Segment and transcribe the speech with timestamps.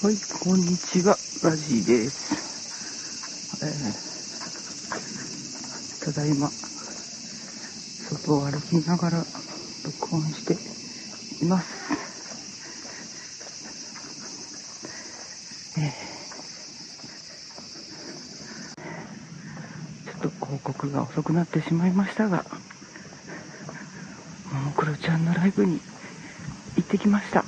[0.00, 2.36] はい、こんにちは、ラジーです。
[3.64, 6.48] えー、ただいま、
[8.08, 9.24] 外を歩きながら
[9.84, 10.52] 録音して
[11.44, 11.66] います。
[15.80, 22.44] えー、ちょっと広告が遅くなってしまいましたが、
[24.52, 25.80] ももクロちゃんのライブに
[26.76, 27.44] 行ってきました。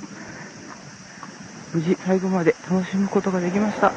[1.73, 3.87] 無事最後まで楽しむことができました。
[3.87, 3.93] っ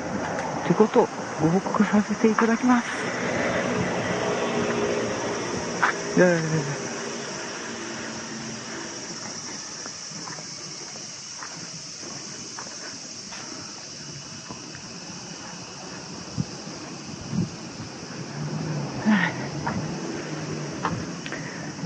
[0.66, 1.08] てことを
[1.42, 2.86] ご報告させていただきます。
[6.16, 6.60] いやいやいやいや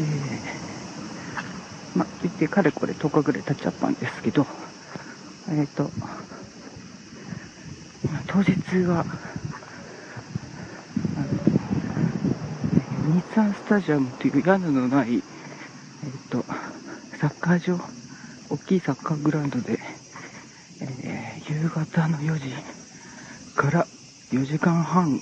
[0.00, 4.46] えー、まあ、言ってかれこれ10日ぐらい経っちゃったんですけど、
[5.50, 5.90] えっ、ー、と、
[8.26, 8.52] 当日
[8.84, 9.04] は、
[13.06, 16.44] 日産スタジアムという屋根のない、えっ、ー、と、
[17.18, 17.80] サッカー場、
[18.50, 19.78] 大きいサッカーグラウンドで、
[20.82, 22.52] えー、夕方の4時
[23.56, 23.86] から
[24.30, 25.20] 4時間半に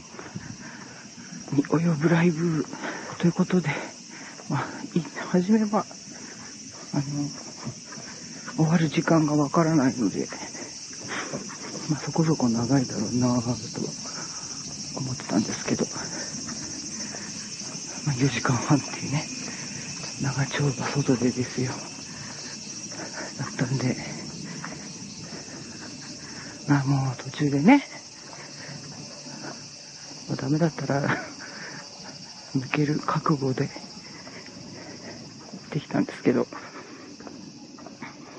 [1.69, 2.65] 及ぶライブ
[3.19, 3.69] ということで、
[4.51, 4.65] まあ、
[5.29, 5.85] 初めは、
[6.95, 7.46] あの、
[8.57, 10.27] 終わる時間がわからないので、
[11.91, 13.81] まあ、そこそこ長いだろうなぁと
[14.99, 15.85] 思ってたんですけど、
[18.07, 19.25] まあ、4時間半っていうね、
[20.23, 21.71] 長丁場外でですよ。
[23.39, 23.97] だったんで、
[26.67, 27.85] まあもう途中でね、
[30.29, 31.03] まあ、ダメだったら、
[32.57, 33.69] 抜ける覚悟で、
[35.71, 36.47] できたんですけど、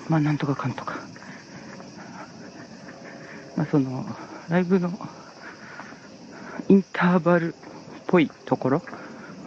[0.10, 0.98] まあなんとかかんとか。
[3.56, 4.06] まあその、
[4.50, 4.92] ライブの
[6.70, 7.58] インターバルっ
[8.08, 8.82] ぽいところ。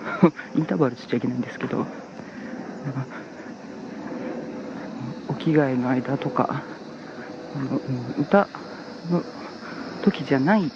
[0.57, 1.87] インターバルつっちゃいけないんですけど、
[5.29, 6.65] お着替えの間とか、
[7.55, 7.81] あの
[8.19, 8.49] 歌
[9.11, 9.25] の
[10.03, 10.73] 時じゃない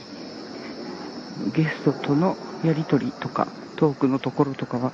[1.53, 4.93] ゲストとのやりとりとか、トークのところとかは、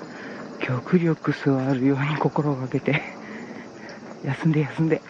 [0.58, 3.19] 極力座るように心がけて、
[4.24, 5.02] 休んで休んで、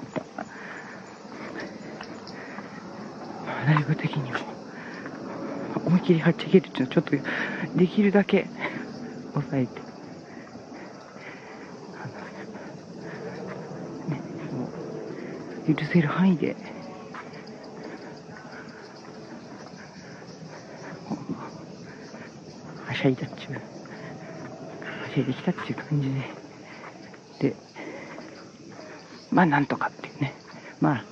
[3.67, 4.39] ライブ的にも、
[5.87, 7.17] 思いっきりはっちゃけるっていうのはちょっと、
[7.79, 8.47] できるだけ。
[9.33, 9.81] 抑えて、
[14.09, 16.57] ね、許せる範囲で、
[22.87, 23.61] はしゃいだっちゅう、は
[25.09, 27.57] しゃいできたっていう感じで、で、
[29.31, 30.35] まあなんとかっていうね。
[30.81, 31.05] まあ、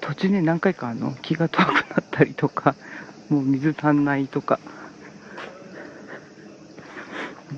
[0.00, 2.74] 途中ね、何回かあの、気が遠くなったりとか、
[3.28, 4.58] もう水足んないとか、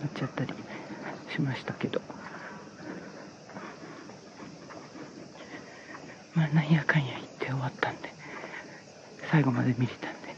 [0.01, 0.55] なっちゃったり
[1.33, 2.01] しましたけど。
[6.35, 8.13] まあ、なんやかんや言って終わったんで、
[9.31, 10.35] 最後まで見れたんで、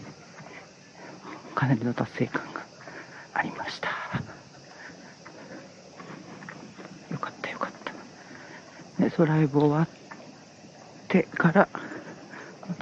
[1.54, 2.62] かなりの達成感が
[3.34, 3.88] ありました。
[7.10, 7.92] よかったよかった。
[9.00, 9.88] で、そうライブ終わっ
[11.08, 11.68] てから、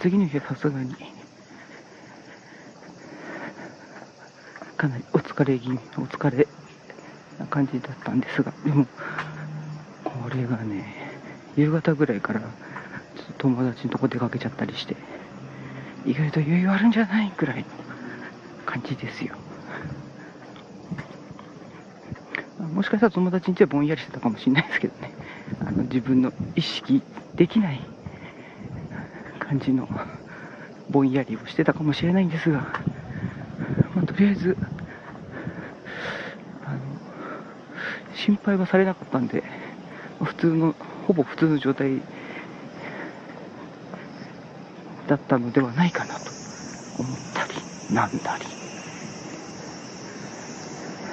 [0.01, 0.95] 次の日さすがに、
[4.77, 6.49] かなりお疲れ気味、お疲れ
[7.39, 8.87] な感じだったんですが、でも、
[10.05, 10.95] これがね、
[11.56, 12.41] 夕方ぐらいから、
[13.39, 14.97] 友達のとこ出かけちゃったりして、
[16.05, 17.65] 意外と余裕あるんじゃないくらいの
[18.67, 19.37] 感じですよ。
[22.75, 25.18] もしかしたら友達にちはぼんやりしてたかもしれないですけどね。
[25.69, 27.03] あの自分の意識
[27.37, 27.81] できない
[29.38, 29.87] 感じの
[30.91, 32.61] ぼんやりをしてたかもしれないんですが、
[33.94, 34.56] まあ、とりあえず、
[36.65, 36.79] あの、
[38.17, 39.43] 心配はされなかったんで、
[40.23, 40.75] 普通の、
[41.06, 42.00] ほぼ普通の状態
[45.06, 46.31] だったのではないかなと
[46.99, 47.53] 思ったり、
[47.94, 48.47] なんだり。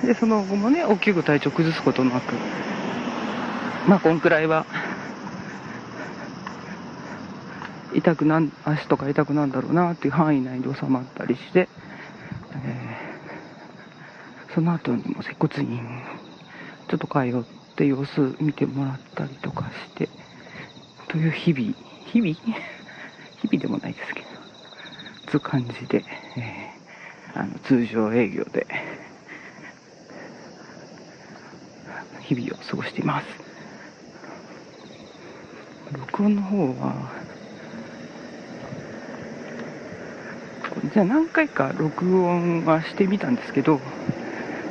[0.07, 2.33] で、その後もね、大きく体調崩すことなく、
[3.87, 4.65] まあ、こんくらいは、
[7.93, 11.69] 痛くなん、足とか痛くなんだろうなっていう範囲内で収まったりして、
[12.55, 16.01] えー、その後にも接骨院、
[16.87, 20.09] ちょっと通って様子見てもらったりとかして、
[21.07, 21.75] という日々、
[22.07, 22.35] 日々？
[23.41, 24.27] 日々でもないですけど、
[25.27, 26.03] つう感じで、
[26.37, 28.65] えー、あの通常営業で、
[32.21, 33.44] 日々を過ごしています。
[35.97, 37.11] 録音の方は、
[40.93, 43.79] じゃあ何回か録音はしてみたんですけど、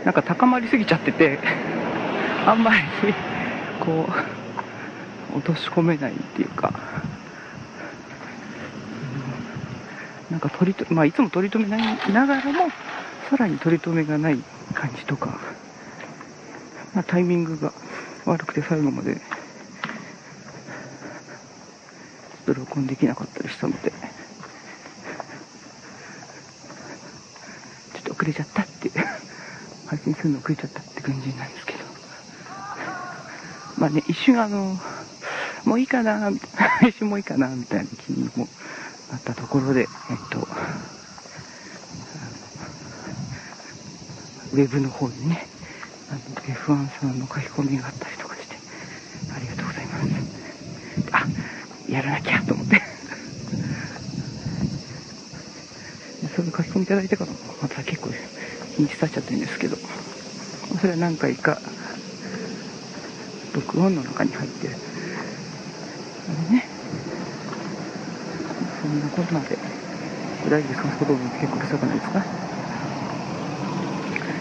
[0.04, 1.38] なんか高まりすぎちゃってて、
[2.46, 2.80] あんまり、
[3.80, 4.08] こ
[5.34, 6.72] う、落とし込めないっていうか、
[10.30, 12.70] なんか取りと、まあいつも取り留めないながらも、
[13.30, 14.38] さらに取り留めがない
[14.74, 15.38] 感じとか、
[16.94, 17.72] まあタイミングが
[18.26, 19.34] 悪くて最後まで、ちょっと
[22.52, 28.90] 録音できなかったりしたので、ちょっと遅れちゃったって、
[29.86, 31.78] 配信するの遅れちゃったって感じなんですけど、
[33.78, 34.78] まあね、一瞬あの、
[35.64, 38.48] もういいかな、配信もういいかな、みたいな気にも
[39.10, 39.88] なったところで、えっ
[40.30, 40.46] と、
[44.52, 45.48] ウェブの方にね、
[46.10, 46.18] あの
[46.54, 48.56] F1 さんの書き込みがあったりとかして、
[49.34, 50.04] ありがとうございます。
[51.12, 51.26] あ、
[51.94, 52.82] やらなきゃと思って。
[56.36, 57.30] そういう書き込みいただいてから、
[57.62, 58.10] また結構
[58.76, 59.76] 日にち経っちゃってるんですけど、
[60.80, 61.60] それは何回か、
[63.54, 64.74] 録音の中に入ってる。
[66.28, 66.66] あれね。
[68.82, 69.56] そんなこんなで、
[70.50, 72.24] 大丈夫ですか外も結構うるさくないですか？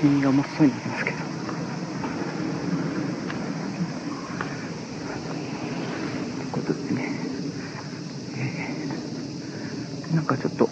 [0.02, 1.18] 耳が重そうになりますけど。
[6.38, 7.20] ということでね、
[8.36, 10.68] えー、なんかちょっと、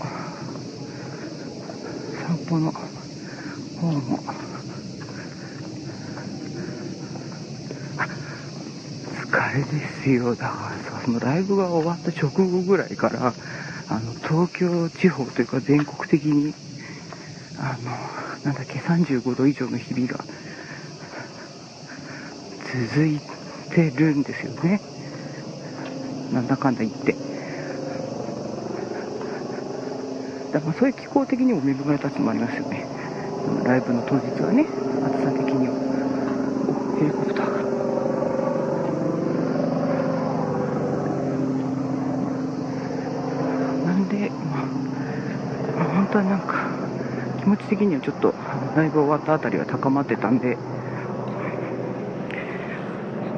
[2.28, 4.33] 散歩の方も、あ
[9.51, 10.33] 疲れですよ。
[10.36, 13.33] だからさ、そのライブが終わった直後ぐらいから、
[13.89, 16.53] あの、東京地方というか全国的に、
[17.59, 17.92] あの、
[18.45, 20.24] なんだっけ、35度以上の日々が
[22.94, 23.19] 続い
[23.69, 24.80] てるんですよね。
[26.33, 27.13] なんだかんだ言って。
[30.54, 32.86] だからそういう気候的にも恵まれたつもありますよね。
[33.65, 34.65] ライブの当日はね、
[35.04, 35.74] 暑さ的には。
[36.95, 37.71] お、ヘリコプターが。
[43.86, 46.56] なんで、あ、本当はなんか、
[47.39, 48.33] 気持ち的にはちょっと、
[48.75, 50.57] ライブ終わったあたりは高まってたんで、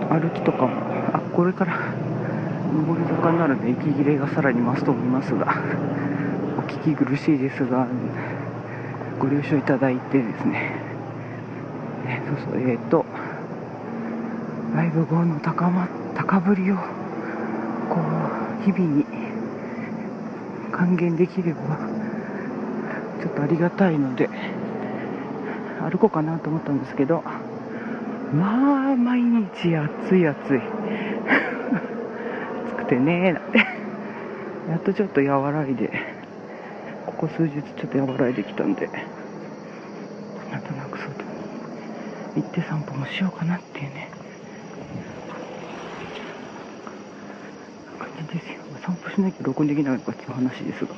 [0.09, 0.71] 歩きとかも、
[1.13, 1.73] あ、これから、
[2.73, 5.55] 上り坂になるんで、息切れがさらに増すと思いますが、
[6.57, 7.87] お聞き苦しいですが、
[9.19, 10.75] ご了承いただいてですね、
[12.05, 13.05] えそうそう、えっ、と、
[14.75, 16.81] ライブ後の高ま、高ぶりを、こ
[18.59, 19.05] う、日々に
[20.83, 21.79] 還元できれば、
[23.21, 24.29] ちょっとありがたいので、
[25.89, 27.23] 歩こうかなと思ったんですけど、
[28.33, 30.59] まあ、毎日暑い暑い。
[32.75, 33.59] 暑くてねーなんて。
[34.69, 35.89] やっとちょっと和らいで、
[37.05, 38.89] ここ数日ちょっと和らいできたんで、
[40.51, 41.23] なんとなく外
[42.35, 44.09] に行って散歩もしようかなっていうね、
[47.99, 48.62] 感じですよ。
[48.85, 50.91] 散歩しなきゃ録音できないのかっていう話ですが。
[50.91, 50.95] う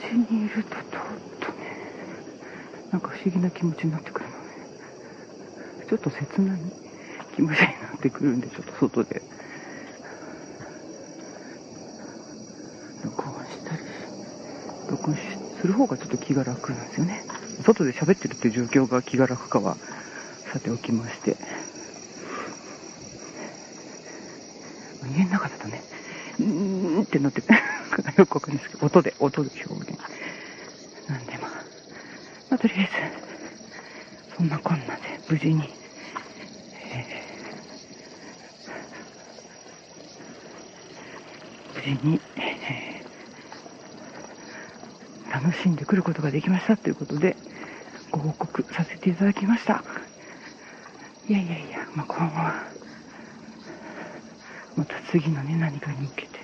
[0.00, 0.82] ちにいるととっ
[1.40, 1.76] とね、
[2.90, 4.40] なんか不思議な気持ちになってくるのね。
[5.88, 6.60] ちょっと切ない
[7.34, 9.22] 気持ちになってくるんで、ちょっと外で、
[13.04, 13.82] 録音したり、
[14.90, 15.16] 録音
[15.60, 17.24] する方がちょっと気が楽なんですよね。
[17.64, 19.76] 外で喋ってるっていう状況が気が楽かは、
[20.52, 21.36] さておきまして。
[25.16, 25.82] 家の中だとね、
[26.38, 27.42] うーんってなって、
[28.16, 30.00] よくわかんですけど、音で、音で表現。
[31.08, 31.50] なんでまあ、
[32.50, 32.90] まあとりあえ
[34.28, 35.76] ず、そんなこんなで無事に、
[36.92, 43.10] えー無事に、えー
[45.32, 47.36] 楽しんでくることができましたということで、
[48.10, 49.84] ご報告させていただきました。
[51.28, 52.72] いやいやいや、まあ今後は、
[54.76, 56.38] また次のね、何かに向けて、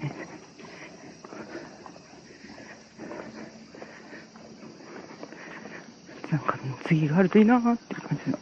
[0.00, 0.14] ね
[6.30, 6.53] なんか
[6.86, 8.38] 次があるといいなーっていう感じの、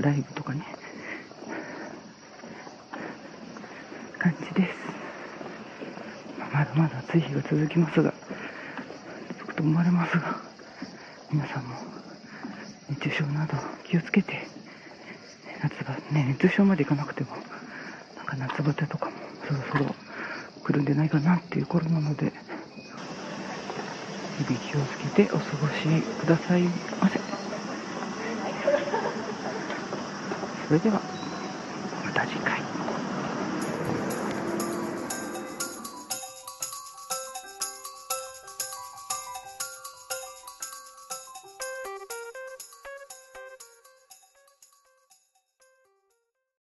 [0.00, 0.64] ライブとかね、
[4.18, 4.74] 感じです。
[6.52, 8.12] まだまだ暑い日が続きますが、
[9.38, 10.36] 続くと思われますが、
[11.30, 11.76] 皆さんも
[12.88, 14.46] 熱中症など気をつけて、
[15.62, 17.30] 夏場ね、熱中症までいかなくても、
[18.16, 19.12] なんか夏バテとかも
[19.46, 19.94] そろそろ
[20.64, 22.32] 来るんでないかなっていう頃なので、
[24.38, 26.62] 日々気をつけてお過ごしください
[27.00, 27.20] ませ。
[30.68, 31.02] それでは、
[32.04, 32.62] また次回。